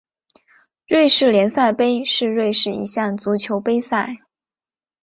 [0.87, 4.15] 瑞士联赛杯是瑞士一项足球杯赛。